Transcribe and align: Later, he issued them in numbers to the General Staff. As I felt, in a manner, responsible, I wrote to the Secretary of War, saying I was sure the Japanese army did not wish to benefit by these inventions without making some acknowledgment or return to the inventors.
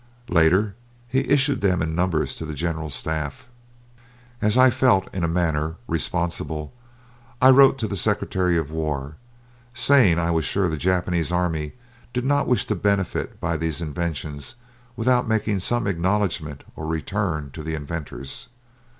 Later, 0.29 0.73
he 1.07 1.29
issued 1.29 1.61
them 1.61 1.79
in 1.79 1.93
numbers 1.93 2.33
to 2.33 2.43
the 2.47 2.55
General 2.55 2.89
Staff. 2.89 3.45
As 4.41 4.57
I 4.57 4.71
felt, 4.71 5.07
in 5.13 5.23
a 5.23 5.27
manner, 5.27 5.75
responsible, 5.87 6.73
I 7.39 7.51
wrote 7.51 7.77
to 7.77 7.87
the 7.87 7.95
Secretary 7.95 8.57
of 8.57 8.71
War, 8.71 9.17
saying 9.75 10.17
I 10.17 10.31
was 10.31 10.43
sure 10.43 10.69
the 10.69 10.75
Japanese 10.77 11.31
army 11.31 11.73
did 12.13 12.25
not 12.25 12.47
wish 12.47 12.65
to 12.65 12.75
benefit 12.75 13.39
by 13.39 13.57
these 13.57 13.79
inventions 13.79 14.55
without 14.95 15.27
making 15.27 15.59
some 15.59 15.85
acknowledgment 15.85 16.63
or 16.75 16.87
return 16.87 17.51
to 17.51 17.61
the 17.61 17.75
inventors. 17.75 18.47